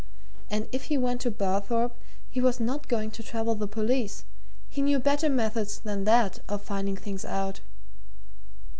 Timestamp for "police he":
3.67-4.81